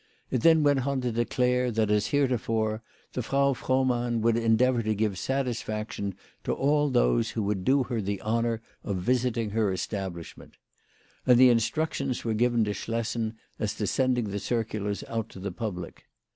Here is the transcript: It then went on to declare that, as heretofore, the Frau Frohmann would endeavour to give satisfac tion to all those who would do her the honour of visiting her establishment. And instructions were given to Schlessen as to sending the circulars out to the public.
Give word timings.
It 0.31 0.41
then 0.41 0.63
went 0.63 0.87
on 0.87 0.99
to 1.01 1.11
declare 1.11 1.69
that, 1.69 1.91
as 1.91 2.07
heretofore, 2.07 2.81
the 3.13 3.21
Frau 3.21 3.53
Frohmann 3.53 4.21
would 4.21 4.35
endeavour 4.35 4.81
to 4.81 4.95
give 4.95 5.13
satisfac 5.13 5.91
tion 5.91 6.15
to 6.43 6.53
all 6.53 6.89
those 6.89 7.29
who 7.29 7.43
would 7.43 7.63
do 7.63 7.83
her 7.83 8.01
the 8.01 8.19
honour 8.23 8.63
of 8.83 8.97
visiting 8.97 9.51
her 9.51 9.71
establishment. 9.71 10.55
And 11.27 11.39
instructions 11.39 12.25
were 12.25 12.33
given 12.33 12.63
to 12.65 12.73
Schlessen 12.73 13.35
as 13.59 13.75
to 13.75 13.85
sending 13.85 14.31
the 14.31 14.39
circulars 14.39 15.03
out 15.07 15.29
to 15.29 15.39
the 15.39 15.51
public. 15.51 16.05